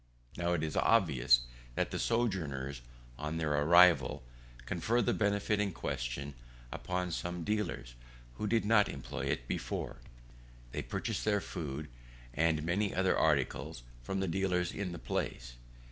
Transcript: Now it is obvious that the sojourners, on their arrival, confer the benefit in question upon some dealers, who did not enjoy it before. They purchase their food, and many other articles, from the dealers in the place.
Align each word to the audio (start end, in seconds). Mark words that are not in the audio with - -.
Now 0.35 0.53
it 0.53 0.63
is 0.63 0.75
obvious 0.75 1.41
that 1.75 1.91
the 1.91 1.99
sojourners, 1.99 2.81
on 3.19 3.37
their 3.37 3.53
arrival, 3.53 4.23
confer 4.65 4.99
the 4.99 5.13
benefit 5.13 5.59
in 5.59 5.71
question 5.73 6.33
upon 6.71 7.11
some 7.11 7.43
dealers, 7.43 7.93
who 8.39 8.47
did 8.47 8.65
not 8.65 8.89
enjoy 8.89 9.25
it 9.25 9.47
before. 9.47 9.97
They 10.71 10.81
purchase 10.81 11.23
their 11.23 11.39
food, 11.39 11.87
and 12.33 12.63
many 12.63 12.95
other 12.95 13.15
articles, 13.15 13.83
from 14.01 14.21
the 14.21 14.27
dealers 14.27 14.71
in 14.71 14.91
the 14.91 14.97
place. 14.97 15.57